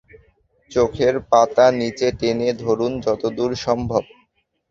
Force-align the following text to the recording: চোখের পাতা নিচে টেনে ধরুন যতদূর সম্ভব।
চোখের 0.71 1.15
পাতা 1.29 1.65
নিচে 1.79 2.07
টেনে 2.19 2.49
ধরুন 2.63 2.91
যতদূর 3.05 3.51
সম্ভব। 3.65 4.03